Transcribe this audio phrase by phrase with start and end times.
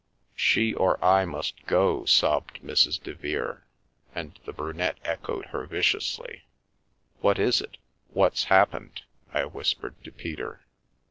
[0.35, 2.99] She or I must go!" sobbed Mrs.
[3.03, 3.67] Devere,
[4.15, 6.45] and the Brunette echoed her viciously."
[7.21, 7.77] What is it?
[8.07, 10.61] What's happened?" I whispered to Peter.